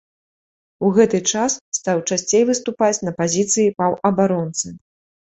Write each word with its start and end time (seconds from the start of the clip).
У 0.85 0.87
гэты 0.97 1.17
час 1.33 1.57
стаў 1.79 1.97
часцей 2.15 2.43
выступаць 2.49 3.03
на 3.09 3.13
пазіцыі 3.19 3.73
паўабаронцы. 3.83 4.73